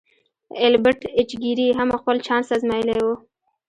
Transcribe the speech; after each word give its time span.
ایلبرټ 0.61 0.99
ایچ 1.17 1.31
ګیري 1.43 1.67
هم 1.77 1.89
خپل 2.01 2.15
چانس 2.27 2.47
ازمایلی 2.55 2.99
و 3.05 3.07